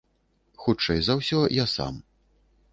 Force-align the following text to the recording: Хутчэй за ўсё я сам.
Хутчэй 0.63 0.99
за 1.09 1.13
ўсё 1.21 1.43
я 1.63 1.69
сам. 1.77 2.03